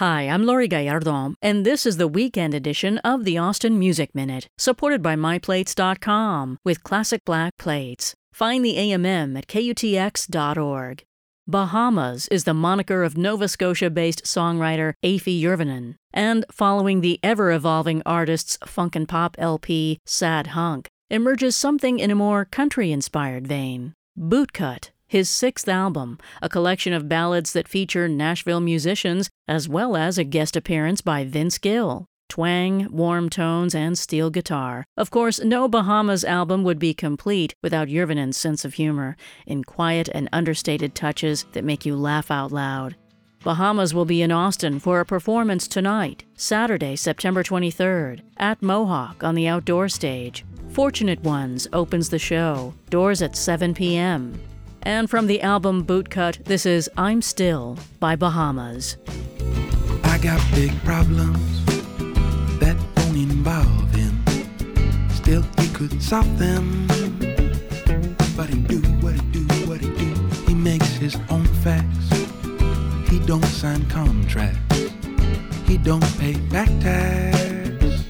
Hi, 0.00 0.30
I'm 0.30 0.46
Laurie 0.46 0.66
Gallardo, 0.66 1.34
and 1.42 1.66
this 1.66 1.84
is 1.84 1.98
the 1.98 2.08
weekend 2.08 2.54
edition 2.54 2.96
of 3.04 3.24
the 3.24 3.36
Austin 3.36 3.78
Music 3.78 4.14
Minute, 4.14 4.46
supported 4.56 5.02
by 5.02 5.14
MyPlates.com 5.14 6.56
with 6.64 6.82
classic 6.82 7.22
black 7.26 7.52
plates. 7.58 8.14
Find 8.32 8.64
the 8.64 8.76
AMM 8.76 9.36
at 9.36 9.46
KUTX.org. 9.46 11.04
Bahamas 11.46 12.28
is 12.28 12.44
the 12.44 12.54
moniker 12.54 13.02
of 13.02 13.18
Nova 13.18 13.46
Scotia 13.46 13.90
based 13.90 14.24
songwriter 14.24 14.94
Afie 15.04 15.42
Jurvanen. 15.42 15.96
And 16.14 16.46
following 16.50 17.02
the 17.02 17.20
ever 17.22 17.52
evolving 17.52 18.00
artist's 18.06 18.56
funk 18.64 18.96
and 18.96 19.06
pop 19.06 19.36
LP, 19.38 19.98
Sad 20.06 20.46
Hunk, 20.56 20.88
emerges 21.10 21.56
something 21.56 21.98
in 21.98 22.10
a 22.10 22.14
more 22.14 22.46
country 22.46 22.90
inspired 22.90 23.46
vein. 23.46 23.92
Bootcut 24.18 24.92
his 25.10 25.28
sixth 25.28 25.68
album, 25.68 26.16
a 26.40 26.48
collection 26.48 26.92
of 26.92 27.08
ballads 27.08 27.52
that 27.52 27.66
feature 27.66 28.06
Nashville 28.06 28.60
musicians, 28.60 29.28
as 29.48 29.68
well 29.68 29.96
as 29.96 30.18
a 30.18 30.22
guest 30.24 30.54
appearance 30.54 31.00
by 31.00 31.24
Vince 31.24 31.58
Gill. 31.58 32.06
Twang, 32.28 32.86
warm 32.92 33.28
tones, 33.28 33.74
and 33.74 33.98
steel 33.98 34.30
guitar. 34.30 34.84
Of 34.96 35.10
course, 35.10 35.40
no 35.40 35.66
Bahamas 35.66 36.22
album 36.22 36.62
would 36.62 36.78
be 36.78 36.94
complete 36.94 37.56
without 37.60 37.88
Jurvanen's 37.88 38.36
sense 38.36 38.64
of 38.64 38.74
humor, 38.74 39.16
in 39.48 39.64
quiet 39.64 40.08
and 40.14 40.28
understated 40.32 40.94
touches 40.94 41.44
that 41.54 41.64
make 41.64 41.84
you 41.84 41.96
laugh 41.96 42.30
out 42.30 42.52
loud. 42.52 42.94
Bahamas 43.42 43.92
will 43.92 44.04
be 44.04 44.22
in 44.22 44.30
Austin 44.30 44.78
for 44.78 45.00
a 45.00 45.04
performance 45.04 45.66
tonight, 45.66 46.22
Saturday, 46.36 46.94
September 46.94 47.42
23rd, 47.42 48.20
at 48.36 48.62
Mohawk 48.62 49.24
on 49.24 49.34
the 49.34 49.48
outdoor 49.48 49.88
stage. 49.88 50.44
Fortunate 50.68 51.20
Ones 51.24 51.66
opens 51.72 52.10
the 52.10 52.18
show, 52.20 52.74
doors 52.90 53.22
at 53.22 53.34
7 53.34 53.74
p.m. 53.74 54.40
And 54.82 55.10
from 55.10 55.26
the 55.26 55.42
album 55.42 55.84
Bootcut, 55.84 56.44
this 56.44 56.64
is 56.64 56.88
I'm 56.96 57.20
Still 57.20 57.76
by 57.98 58.16
Bahamas. 58.16 58.96
I 60.04 60.18
got 60.18 60.40
big 60.54 60.72
problems 60.84 61.64
that 62.60 62.76
won't 62.96 63.16
involve 63.16 63.94
him. 63.94 64.24
Still, 65.10 65.42
he 65.58 65.68
could 65.68 66.02
solve 66.02 66.38
them. 66.38 66.86
But 68.36 68.48
he 68.48 68.60
do 68.60 68.80
what 69.02 69.14
he 69.14 69.20
do, 69.32 69.44
what 69.68 69.80
he 69.80 69.90
do. 69.90 70.14
He 70.46 70.54
makes 70.54 70.88
his 70.94 71.16
own 71.28 71.44
facts. 71.62 72.10
He 73.10 73.18
don't 73.26 73.44
sign 73.44 73.84
contracts. 73.90 74.78
He 75.66 75.76
don't 75.76 76.04
pay 76.18 76.34
back 76.48 76.68
tax. 76.80 78.04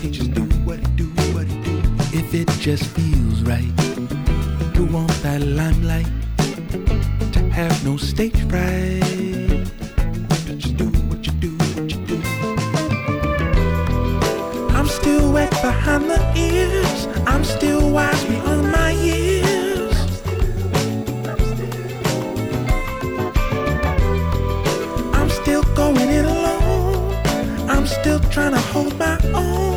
He 0.00 0.10
just 0.10 0.34
do 0.34 0.42
what 0.66 0.80
he 0.80 0.86
do, 0.96 1.06
what 1.32 1.46
he 1.46 1.62
do. 1.62 1.82
If 2.12 2.34
it 2.34 2.48
just 2.60 2.84
feels 2.88 3.42
right 3.42 3.83
limelight, 5.54 6.06
to 7.32 7.38
have 7.50 7.84
no 7.84 7.96
stage 7.96 8.36
fright. 8.48 9.70
Just 10.46 10.76
do 10.76 10.86
what 11.08 11.24
you 11.24 11.32
do, 11.34 11.50
what 11.56 11.90
you 11.92 12.00
do. 12.06 12.20
I'm 14.74 14.88
still 14.88 15.32
wet 15.32 15.50
behind 15.62 16.10
the 16.10 16.20
ears. 16.36 17.06
I'm 17.26 17.44
still 17.44 17.88
wise 17.90 18.24
beyond 18.24 18.72
my 18.72 18.90
years. 18.90 19.96
I'm 25.14 25.30
still 25.30 25.62
going 25.74 26.10
it 26.18 26.24
alone. 26.24 27.14
I'm 27.68 27.86
still 27.86 28.18
trying 28.34 28.52
to 28.52 28.60
hold 28.72 28.98
my 28.98 29.18
own. 29.32 29.73